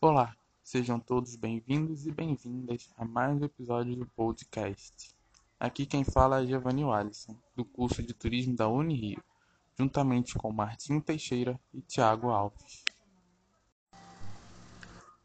[0.00, 5.12] Olá, sejam todos bem-vindos e bem-vindas a mais um episódio do podcast.
[5.58, 9.20] Aqui quem fala é Giovanni Alisson, do curso de Turismo da Unirio,
[9.76, 12.84] juntamente com Martinho Teixeira e Tiago Alves.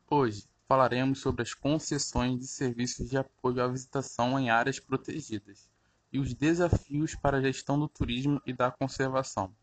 [0.09, 5.69] Hoje falaremos sobre as concessões de serviços de apoio à visitação em áreas protegidas
[6.11, 9.55] e os desafios para a gestão do turismo e da conservação.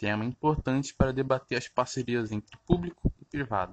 [0.00, 3.72] Tema importante para debater as parcerias entre público e privado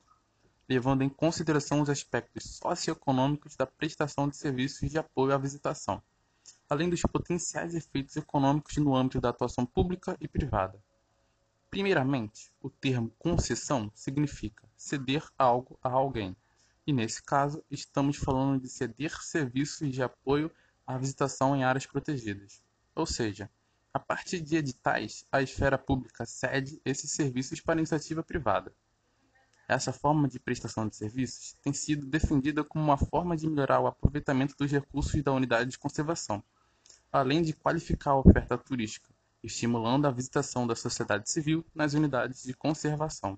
[0.70, 6.00] levando em consideração os aspectos socioeconômicos da prestação de serviços de apoio à visitação,
[6.70, 10.80] além dos potenciais efeitos econômicos no âmbito da atuação pública e privada.
[11.72, 16.36] Primeiramente, o termo concessão significa ceder algo a alguém,
[16.86, 20.52] e nesse caso estamos falando de ceder serviços de apoio
[20.86, 22.62] à visitação em áreas protegidas.
[22.94, 23.50] Ou seja,
[23.92, 28.72] a partir de editais, a esfera pública cede esses serviços para iniciativa privada.
[29.70, 33.86] Essa forma de prestação de serviços tem sido defendida como uma forma de melhorar o
[33.86, 36.44] aproveitamento dos recursos da unidade de conservação,
[37.12, 39.14] além de qualificar a oferta turística,
[39.44, 43.38] estimulando a visitação da sociedade civil nas unidades de conservação.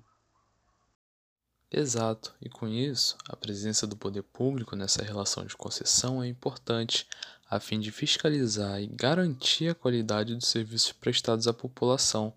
[1.69, 7.05] Exato, e com isso, a presença do poder público nessa relação de concessão é importante,
[7.49, 12.33] a fim de fiscalizar e garantir a qualidade dos serviços prestados à população,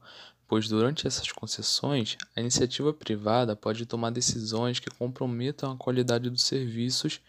[0.46, 6.42] pois durante essas concessões, a iniciativa privada pode tomar decisões que comprometam a qualidade dos
[6.42, 7.20] serviços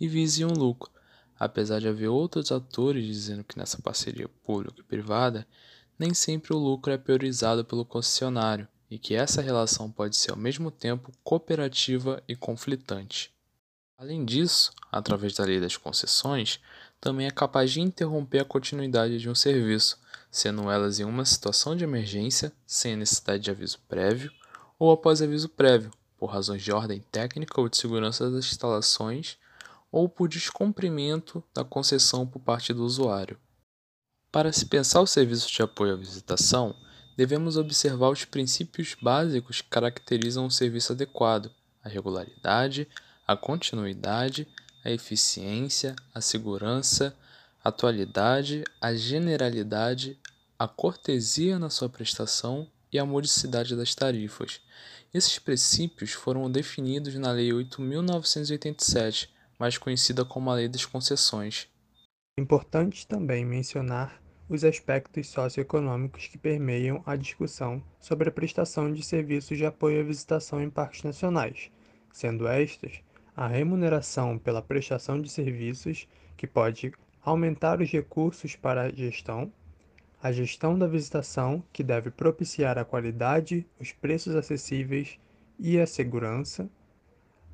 [0.00, 0.90] e visem um lucro.
[1.38, 5.46] Apesar de haver outros atores dizendo que nessa parceria pública e privada,
[5.98, 10.36] nem sempre o lucro é priorizado pelo concessionário e que essa relação pode ser ao
[10.36, 13.32] mesmo tempo cooperativa e conflitante.
[13.96, 16.60] Além disso, através da lei das concessões,
[17.00, 19.98] também é capaz de interromper a continuidade de um serviço,
[20.34, 24.32] sendo elas em uma situação de emergência, sem necessidade de aviso prévio,
[24.76, 29.38] ou após aviso prévio, por razões de ordem técnica ou de segurança das instalações,
[29.92, 33.38] ou por descumprimento da concessão por parte do usuário.
[34.32, 36.74] Para se pensar o serviço de apoio à visitação,
[37.16, 41.48] devemos observar os princípios básicos que caracterizam um serviço adequado:
[41.80, 42.88] a regularidade,
[43.24, 44.48] a continuidade,
[44.84, 47.16] a eficiência, a segurança,
[47.64, 50.20] a atualidade, a generalidade,
[50.58, 54.60] a cortesia na sua prestação e a modicidade das tarifas.
[55.14, 61.66] Esses princípios foram definidos na Lei 8.987, mais conhecida como a Lei das Concessões.
[62.38, 69.56] Importante também mencionar os aspectos socioeconômicos que permeiam a discussão sobre a prestação de serviços
[69.56, 71.70] de apoio à visitação em parques nacionais,
[72.12, 73.00] sendo estas
[73.34, 76.92] a remuneração pela prestação de serviços, que pode
[77.24, 79.50] aumentar os recursos para a gestão,
[80.22, 85.18] a gestão da visitação, que deve propiciar a qualidade, os preços acessíveis
[85.58, 86.68] e a segurança,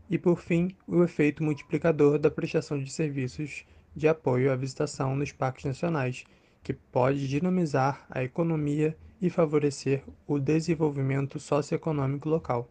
[0.09, 3.65] e por fim, o efeito multiplicador da prestação de serviços
[3.95, 6.25] de apoio à visitação nos parques nacionais,
[6.63, 12.69] que pode dinamizar a economia e favorecer o desenvolvimento socioeconômico local.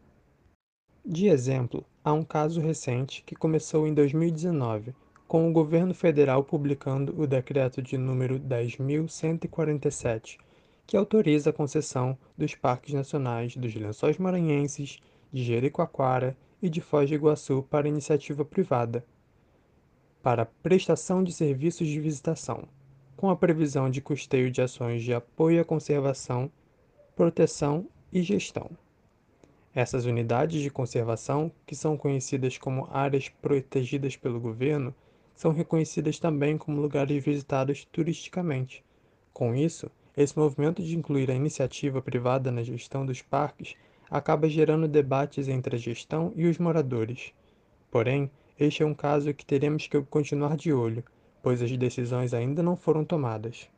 [1.05, 4.93] De exemplo, há um caso recente que começou em 2019,
[5.29, 10.39] com o governo federal publicando o decreto de número 10147,
[10.87, 14.97] que autoriza a concessão dos parques nacionais dos Lençóis Maranhenses,
[15.31, 19.05] de Jericoacoara e de Foz do Iguaçu para iniciativa privada,
[20.23, 22.63] para prestação de serviços de visitação,
[23.15, 26.51] com a previsão de custeio de ações de apoio à conservação,
[27.15, 28.71] proteção e gestão.
[29.75, 34.91] Essas unidades de conservação, que são conhecidas como áreas protegidas pelo governo,
[35.39, 38.83] são reconhecidas também como lugares visitados turisticamente.
[39.31, 43.73] Com isso, esse movimento de incluir a iniciativa privada na gestão dos parques
[44.11, 47.31] acaba gerando debates entre a gestão e os moradores.
[47.89, 48.29] Porém,
[48.59, 51.05] este é um caso que teremos que continuar de olho,
[51.41, 53.69] pois as decisões ainda não foram tomadas.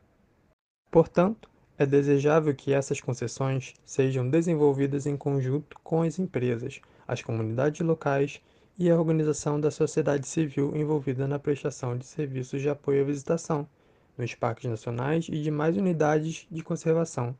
[0.90, 1.48] Portanto,
[1.78, 8.42] é desejável que essas concessões sejam desenvolvidas em conjunto com as empresas, as comunidades locais
[8.78, 13.68] e a organização da sociedade civil envolvida na prestação de serviços de apoio à visitação,
[14.16, 17.36] nos parques nacionais e demais unidades de conservação,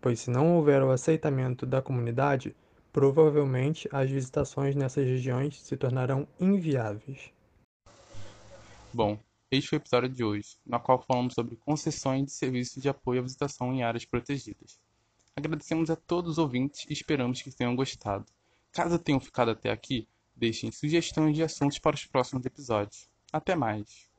[0.00, 2.54] pois se não houver o aceitamento da comunidade,
[2.92, 7.32] provavelmente as visitações nessas regiões se tornarão inviáveis.
[8.92, 9.18] Bom,
[9.50, 13.20] este foi o episódio de hoje, na qual falamos sobre concessões de serviços de apoio
[13.20, 14.78] à visitação em áreas protegidas.
[15.34, 18.26] Agradecemos a todos os ouvintes e esperamos que tenham gostado.
[18.70, 20.06] Caso tenham ficado até aqui,
[20.42, 23.08] deixem sugestões de assuntos para os próximos episódios.
[23.32, 24.11] Até mais!